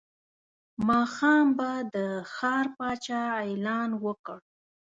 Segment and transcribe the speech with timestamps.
[0.87, 1.95] ماښام به د
[2.33, 4.39] ښار پاچا اعلان وکړ.